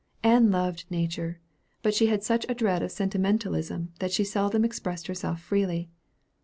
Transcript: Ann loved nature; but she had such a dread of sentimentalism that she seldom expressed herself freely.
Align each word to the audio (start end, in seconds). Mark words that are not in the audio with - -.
Ann 0.23 0.49
loved 0.49 0.89
nature; 0.89 1.39
but 1.83 1.93
she 1.93 2.07
had 2.07 2.23
such 2.23 2.43
a 2.49 2.55
dread 2.55 2.81
of 2.81 2.91
sentimentalism 2.91 3.93
that 3.99 4.11
she 4.11 4.23
seldom 4.23 4.65
expressed 4.65 5.05
herself 5.05 5.39
freely. 5.39 5.91